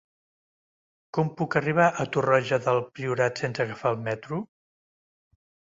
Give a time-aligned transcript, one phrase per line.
[1.17, 4.45] Com puc arribar a Torroja del Priorat sense agafar el metro?